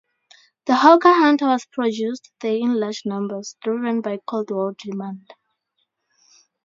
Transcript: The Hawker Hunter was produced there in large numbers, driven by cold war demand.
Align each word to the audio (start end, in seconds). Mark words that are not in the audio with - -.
The 0.65 0.77
Hawker 0.77 1.13
Hunter 1.13 1.45
was 1.47 1.67
produced 1.67 2.31
there 2.39 2.55
in 2.55 2.79
large 2.79 3.03
numbers, 3.05 3.55
driven 3.61 4.01
by 4.01 4.17
cold 4.25 4.49
war 4.49 4.73
demand. 4.75 5.31